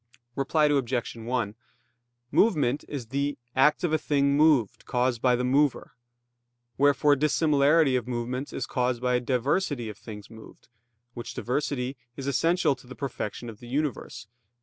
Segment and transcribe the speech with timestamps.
[0.35, 1.15] Reply Obj.
[1.15, 1.53] 1:
[2.31, 5.93] Movement is "the act of a thing moved, caused by the mover."
[6.75, 10.69] Wherefore dissimilarity of movements is caused by diversity of things moved,
[11.13, 14.31] which diversity is essential to the perfection of the universe (Q.